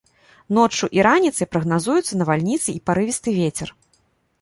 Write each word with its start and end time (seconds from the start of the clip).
Ноччу 0.57 0.85
і 0.99 1.03
раніцай 1.09 1.47
прагназуюцца 1.53 2.13
навальніцы 2.25 2.69
і 2.77 2.85
парывісты 2.91 3.29
вецер. 3.41 3.69